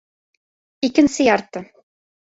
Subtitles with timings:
[0.87, 1.59] —Икенсе ярты